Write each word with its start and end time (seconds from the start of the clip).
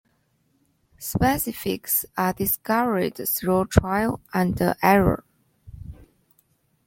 Specifics 0.97 2.07
are 2.17 2.33
discovered 2.33 3.13
through 3.27 3.65
trial 3.67 4.19
and 4.33 4.59
error. 4.81 5.23